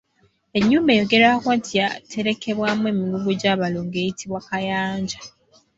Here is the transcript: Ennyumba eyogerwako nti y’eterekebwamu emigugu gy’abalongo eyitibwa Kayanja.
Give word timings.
Ennyumba 0.57 0.89
eyogerwako 0.93 1.49
nti 1.57 1.71
y’eterekebwamu 1.79 2.83
emigugu 2.93 3.29
gy’abalongo 3.41 3.95
eyitibwa 3.99 4.39
Kayanja. 4.47 5.19